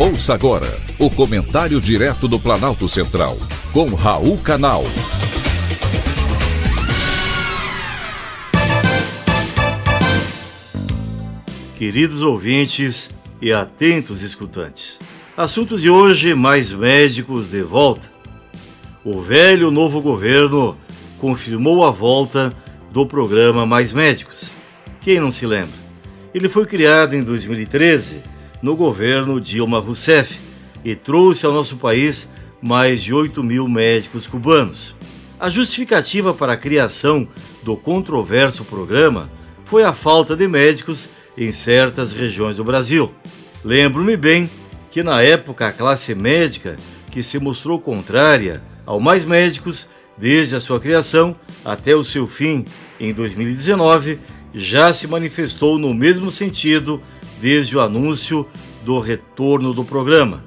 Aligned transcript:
Ouça 0.00 0.32
agora 0.32 0.68
o 0.96 1.10
comentário 1.10 1.80
direto 1.80 2.28
do 2.28 2.38
Planalto 2.38 2.88
Central, 2.88 3.36
com 3.72 3.96
Raul 3.96 4.38
Canal. 4.38 4.84
Queridos 11.76 12.20
ouvintes 12.20 13.10
e 13.42 13.52
atentos 13.52 14.22
escutantes, 14.22 15.00
assuntos 15.36 15.80
de 15.80 15.90
hoje: 15.90 16.32
mais 16.32 16.70
médicos 16.70 17.50
de 17.50 17.62
volta. 17.62 18.08
O 19.04 19.20
velho 19.20 19.68
novo 19.68 20.00
governo 20.00 20.76
confirmou 21.18 21.84
a 21.84 21.90
volta 21.90 22.52
do 22.92 23.04
programa 23.04 23.66
Mais 23.66 23.92
Médicos. 23.92 24.48
Quem 25.00 25.18
não 25.18 25.32
se 25.32 25.44
lembra? 25.44 25.74
Ele 26.32 26.48
foi 26.48 26.66
criado 26.66 27.16
em 27.16 27.22
2013 27.24 28.37
no 28.62 28.76
governo 28.76 29.40
Dilma 29.40 29.78
Rousseff 29.78 30.38
e 30.84 30.94
trouxe 30.94 31.46
ao 31.46 31.52
nosso 31.52 31.76
país 31.76 32.28
mais 32.60 33.02
de 33.02 33.14
8 33.14 33.42
mil 33.42 33.68
médicos 33.68 34.26
cubanos. 34.26 34.94
A 35.38 35.48
justificativa 35.48 36.34
para 36.34 36.54
a 36.54 36.56
criação 36.56 37.28
do 37.62 37.76
controverso 37.76 38.64
programa 38.64 39.30
foi 39.64 39.84
a 39.84 39.92
falta 39.92 40.34
de 40.34 40.48
médicos 40.48 41.08
em 41.36 41.52
certas 41.52 42.12
regiões 42.12 42.56
do 42.56 42.64
Brasil. 42.64 43.12
Lembro-me 43.64 44.16
bem 44.16 44.50
que 44.90 45.02
na 45.02 45.22
época 45.22 45.68
a 45.68 45.72
classe 45.72 46.14
médica, 46.14 46.76
que 47.12 47.22
se 47.22 47.38
mostrou 47.38 47.78
contrária 47.78 48.62
ao 48.84 48.98
mais 48.98 49.24
médicos 49.24 49.88
desde 50.16 50.56
a 50.56 50.60
sua 50.60 50.80
criação 50.80 51.36
até 51.64 51.94
o 51.94 52.02
seu 52.02 52.26
fim 52.26 52.64
em 52.98 53.12
2019, 53.12 54.18
já 54.52 54.92
se 54.92 55.06
manifestou 55.06 55.78
no 55.78 55.94
mesmo 55.94 56.30
sentido 56.30 57.00
desde 57.40 57.76
o 57.76 57.80
anúncio 57.80 58.46
do 58.84 59.00
retorno 59.00 59.72
do 59.72 59.84
programa. 59.84 60.44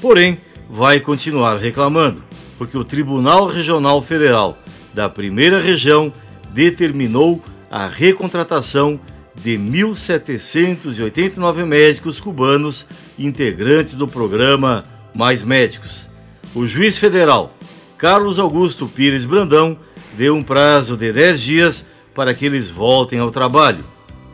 Porém, 0.00 0.38
vai 0.68 1.00
continuar 1.00 1.56
reclamando, 1.56 2.22
porque 2.58 2.76
o 2.76 2.84
Tribunal 2.84 3.46
Regional 3.46 4.02
Federal 4.02 4.58
da 4.92 5.08
Primeira 5.08 5.58
Região 5.60 6.12
determinou 6.50 7.42
a 7.70 7.86
recontratação 7.88 9.00
de 9.34 9.58
1.789 9.58 11.64
médicos 11.64 12.20
cubanos 12.20 12.86
integrantes 13.18 13.94
do 13.94 14.06
programa 14.06 14.84
Mais 15.16 15.42
Médicos. 15.42 16.06
O 16.54 16.66
juiz 16.66 16.98
federal 16.98 17.56
Carlos 17.98 18.38
Augusto 18.38 18.86
Pires 18.86 19.24
Brandão 19.24 19.76
deu 20.16 20.36
um 20.36 20.42
prazo 20.42 20.96
de 20.96 21.12
10 21.12 21.40
dias 21.40 21.86
para 22.14 22.34
que 22.34 22.46
eles 22.46 22.70
voltem 22.70 23.18
ao 23.18 23.30
trabalho. 23.30 23.84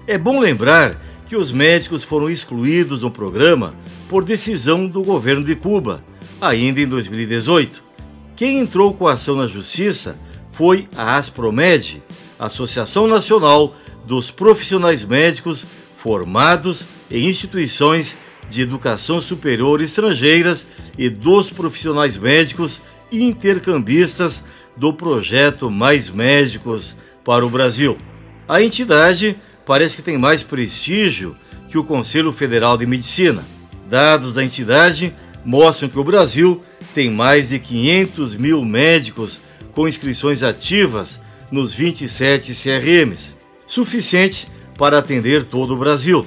É 0.06 0.18
bom 0.18 0.40
lembrar 0.40 0.96
que 1.30 1.36
os 1.36 1.52
médicos 1.52 2.02
foram 2.02 2.28
excluídos 2.28 3.02
no 3.02 3.10
programa 3.10 3.72
por 4.08 4.24
decisão 4.24 4.88
do 4.88 5.00
governo 5.00 5.44
de 5.44 5.54
Cuba, 5.54 6.02
ainda 6.40 6.80
em 6.80 6.88
2018. 6.88 7.84
Quem 8.34 8.58
entrou 8.58 8.92
com 8.92 9.06
a 9.06 9.12
ação 9.12 9.36
na 9.36 9.46
justiça 9.46 10.18
foi 10.50 10.88
a 10.96 11.16
Aspromed, 11.16 12.02
Associação 12.36 13.06
Nacional 13.06 13.76
dos 14.04 14.28
Profissionais 14.28 15.04
Médicos 15.04 15.64
Formados 15.96 16.84
em 17.08 17.28
Instituições 17.28 18.18
de 18.50 18.62
Educação 18.62 19.20
Superior 19.20 19.80
Estrangeiras 19.80 20.66
e 20.98 21.08
dos 21.08 21.48
profissionais 21.48 22.16
médicos 22.16 22.82
intercambistas 23.12 24.44
do 24.76 24.92
projeto 24.92 25.70
Mais 25.70 26.10
Médicos 26.10 26.96
para 27.24 27.46
o 27.46 27.50
Brasil. 27.50 27.96
A 28.48 28.60
entidade 28.60 29.38
parece 29.64 29.96
que 29.96 30.02
tem 30.02 30.18
mais 30.18 30.42
prestígio 30.42 31.36
que 31.68 31.78
o 31.78 31.84
Conselho 31.84 32.32
Federal 32.32 32.76
de 32.76 32.86
Medicina. 32.86 33.44
Dados 33.88 34.34
da 34.34 34.44
entidade 34.44 35.14
mostram 35.44 35.88
que 35.88 35.98
o 35.98 36.04
Brasil 36.04 36.62
tem 36.94 37.10
mais 37.10 37.48
de 37.50 37.58
500 37.58 38.36
mil 38.36 38.64
médicos 38.64 39.40
com 39.72 39.88
inscrições 39.88 40.42
ativas 40.42 41.20
nos 41.50 41.72
27 41.74 42.52
CRMs, 42.54 43.36
suficiente 43.66 44.48
para 44.76 44.98
atender 44.98 45.44
todo 45.44 45.74
o 45.74 45.78
Brasil. 45.78 46.24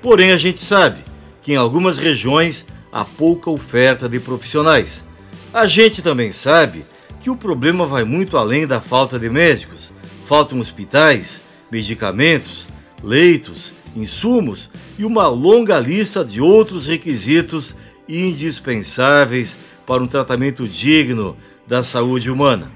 Porém, 0.00 0.32
a 0.32 0.36
gente 0.36 0.60
sabe 0.60 0.98
que 1.42 1.52
em 1.52 1.56
algumas 1.56 1.98
regiões 1.98 2.66
há 2.92 3.04
pouca 3.04 3.50
oferta 3.50 4.08
de 4.08 4.20
profissionais. 4.20 5.04
A 5.52 5.66
gente 5.66 6.02
também 6.02 6.32
sabe 6.32 6.84
que 7.20 7.30
o 7.30 7.36
problema 7.36 7.86
vai 7.86 8.04
muito 8.04 8.36
além 8.36 8.66
da 8.66 8.80
falta 8.80 9.18
de 9.18 9.30
médicos. 9.30 9.92
Faltam 10.26 10.58
hospitais, 10.58 11.40
medicamentos, 11.70 12.68
leitos, 13.02 13.72
insumos 13.94 14.70
e 14.98 15.04
uma 15.04 15.28
longa 15.28 15.78
lista 15.78 16.24
de 16.24 16.40
outros 16.40 16.86
requisitos 16.86 17.76
indispensáveis 18.08 19.56
para 19.86 20.02
um 20.02 20.06
tratamento 20.06 20.66
digno 20.66 21.36
da 21.66 21.82
saúde 21.82 22.30
humana, 22.30 22.70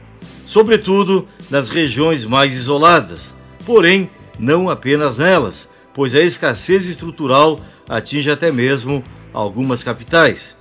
sobretudo 0.47 1.27
nas 1.51 1.69
regiões 1.69 2.25
mais 2.25 2.55
isoladas, 2.55 3.35
porém 3.65 4.11
não 4.39 4.69
apenas 4.69 5.19
nelas, 5.19 5.69
pois 5.95 6.15
a 6.15 6.21
escassez 6.21 6.87
estrutural 6.87 7.61
atinge 7.89 8.31
até 8.31 8.51
mesmo 8.53 9.03
algumas 9.33 9.83
capitais. 9.83 10.57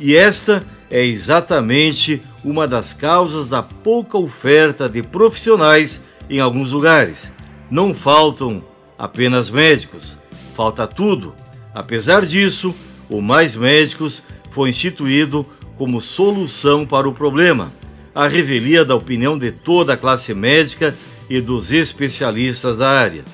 E 0.00 0.14
esta 0.14 0.64
é 0.90 1.04
exatamente 1.04 2.22
uma 2.44 2.66
das 2.66 2.94
causas 2.94 3.48
da 3.48 3.62
pouca 3.62 4.16
oferta 4.16 4.88
de 4.88 5.02
profissionais 5.02 6.00
em 6.30 6.40
alguns 6.40 6.70
lugares. 6.70 7.32
Não 7.70 7.92
faltam 7.92 8.62
apenas 8.98 9.48
médicos, 9.48 10.18
falta 10.54 10.86
tudo. 10.86 11.34
Apesar 11.72 12.26
disso, 12.26 12.74
o 13.08 13.20
Mais 13.20 13.54
Médicos 13.54 14.22
foi 14.50 14.70
instituído 14.70 15.46
como 15.76 16.00
solução 16.00 16.84
para 16.84 17.08
o 17.08 17.14
problema, 17.14 17.72
a 18.12 18.26
revelia 18.26 18.84
da 18.84 18.96
opinião 18.96 19.38
de 19.38 19.52
toda 19.52 19.92
a 19.92 19.96
classe 19.96 20.34
médica 20.34 20.94
e 21.30 21.40
dos 21.40 21.70
especialistas 21.70 22.78
da 22.78 22.90
área. 22.90 23.24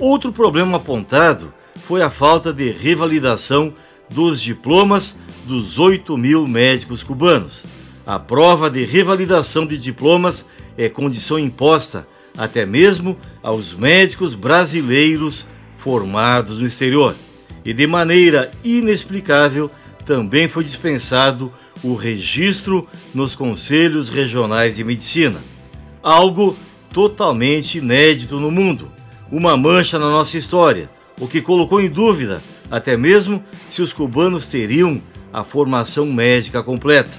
Outro 0.00 0.32
problema 0.32 0.78
apontado 0.78 1.52
foi 1.76 2.00
a 2.00 2.08
falta 2.08 2.52
de 2.52 2.70
revalidação 2.70 3.74
dos 4.08 4.40
diplomas 4.40 5.16
dos 5.44 5.78
8 5.78 6.16
mil 6.16 6.46
médicos 6.46 7.02
cubanos. 7.02 7.64
A 8.06 8.18
prova 8.18 8.70
de 8.70 8.84
revalidação 8.84 9.66
de 9.66 9.76
diplomas 9.76 10.46
é 10.78 10.88
condição 10.88 11.38
imposta 11.38 12.06
até 12.36 12.64
mesmo 12.64 13.16
aos 13.42 13.72
médicos 13.72 14.34
brasileiros 14.34 15.46
formados 15.76 16.58
no 16.58 16.66
exterior. 16.66 17.14
E 17.64 17.72
de 17.72 17.86
maneira 17.86 18.50
inexplicável, 18.64 19.70
também 20.04 20.48
foi 20.48 20.64
dispensado 20.64 21.52
o 21.82 21.94
registro 21.94 22.88
nos 23.14 23.34
conselhos 23.34 24.08
regionais 24.08 24.76
de 24.76 24.84
medicina. 24.84 25.40
Algo 26.02 26.56
totalmente 26.92 27.78
inédito 27.78 28.38
no 28.38 28.50
mundo, 28.50 28.90
uma 29.30 29.56
mancha 29.56 29.98
na 29.98 30.10
nossa 30.10 30.36
história, 30.36 30.90
o 31.18 31.26
que 31.26 31.40
colocou 31.40 31.80
em 31.80 31.88
dúvida 31.88 32.42
até 32.70 32.96
mesmo 32.96 33.44
se 33.68 33.82
os 33.82 33.92
cubanos 33.92 34.48
teriam 34.48 35.00
a 35.32 35.44
formação 35.44 36.06
médica 36.06 36.62
completa. 36.62 37.10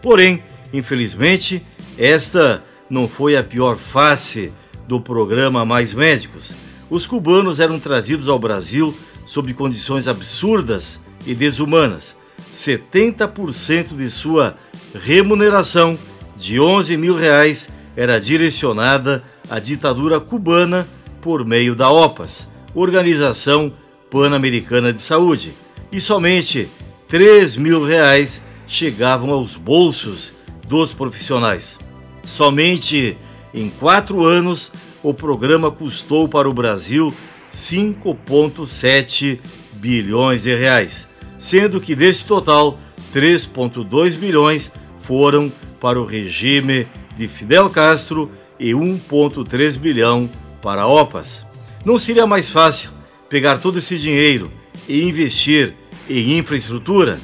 Porém, 0.00 0.42
infelizmente, 0.72 1.62
esta 1.98 2.64
não 2.90 3.06
foi 3.06 3.36
a 3.36 3.44
pior 3.44 3.76
face 3.76 4.52
do 4.88 5.00
programa 5.00 5.64
Mais 5.64 5.94
Médicos, 5.94 6.52
os 6.90 7.06
cubanos 7.06 7.60
eram 7.60 7.78
trazidos 7.78 8.28
ao 8.28 8.38
Brasil 8.38 8.92
sob 9.24 9.54
condições 9.54 10.08
absurdas 10.08 11.00
e 11.24 11.32
desumanas. 11.32 12.16
70% 12.52 13.96
de 13.96 14.10
sua 14.10 14.56
remuneração 14.92 15.96
de 16.36 16.58
11 16.58 16.96
mil 16.96 17.14
reais 17.14 17.70
era 17.96 18.20
direcionada 18.20 19.22
à 19.48 19.60
ditadura 19.60 20.18
cubana 20.18 20.88
por 21.20 21.44
meio 21.44 21.76
da 21.76 21.88
OPAS, 21.88 22.48
Organização 22.74 23.72
Pan-Americana 24.10 24.92
de 24.92 25.02
Saúde, 25.02 25.52
e 25.92 26.00
somente 26.00 26.68
3 27.06 27.56
mil 27.56 27.84
reais 27.84 28.42
chegavam 28.66 29.30
aos 29.30 29.54
bolsos 29.54 30.32
dos 30.66 30.92
profissionais. 30.92 31.78
Somente 32.24 33.16
em 33.52 33.68
quatro 33.68 34.24
anos, 34.24 34.70
o 35.02 35.12
programa 35.14 35.70
custou 35.70 36.28
para 36.28 36.48
o 36.48 36.54
Brasil 36.54 37.12
5,7 37.52 39.40
bilhões 39.72 40.42
de 40.42 40.54
reais, 40.54 41.08
sendo 41.38 41.80
que 41.80 41.94
desse 41.94 42.24
total, 42.24 42.78
3,2 43.14 44.16
bilhões 44.16 44.70
foram 45.00 45.50
para 45.80 46.00
o 46.00 46.04
regime 46.04 46.86
de 47.16 47.26
Fidel 47.26 47.68
Castro 47.70 48.30
e 48.58 48.72
1,3 48.72 49.78
bilhão 49.78 50.30
para 50.62 50.86
OPAS. 50.86 51.46
Não 51.84 51.96
seria 51.96 52.26
mais 52.26 52.50
fácil 52.50 52.90
pegar 53.28 53.58
todo 53.58 53.78
esse 53.78 53.98
dinheiro 53.98 54.50
e 54.86 55.02
investir 55.02 55.74
em 56.08 56.38
infraestrutura? 56.38 57.18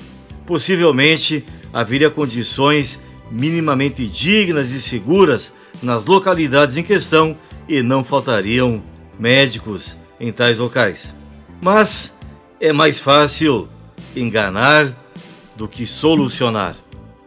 Possivelmente 0.47 1.45
haveria 1.73 2.09
condições 2.09 2.99
minimamente 3.31 4.07
dignas 4.07 4.71
e 4.73 4.81
seguras 4.81 5.53
nas 5.83 6.07
localidades 6.07 6.77
em 6.77 6.83
questão 6.83 7.37
e 7.69 7.83
não 7.83 8.05
faltariam 8.05 8.83
médicos 9.19 9.97
em 10.19 10.33
tais 10.33 10.59
locais. 10.59 11.15
Mas 11.61 12.15
é 12.61 12.73
mais 12.73 12.99
fácil 12.99 13.69
enganar 14.15 14.95
do 15.57 15.69
que 15.69 15.87
solucionar. 15.87 16.77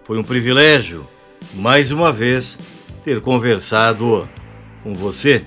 Foi 0.04 0.18
um 0.18 0.24
privilégio, 0.24 1.08
mais 1.54 1.92
uma 1.92 2.12
vez, 2.12 2.58
ter 3.04 3.22
conversado 3.22 4.28
com 4.84 4.94
você. 4.94 5.46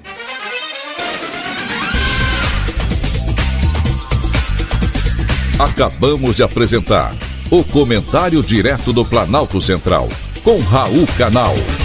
Acabamos 5.59 6.37
de 6.37 6.43
apresentar 6.43 7.15
o 7.51 7.63
Comentário 7.63 8.43
Direto 8.43 8.93
do 8.93 9.05
Planalto 9.05 9.61
Central, 9.61 10.09
com 10.45 10.59
Raul 10.59 11.07
Canal. 11.17 11.82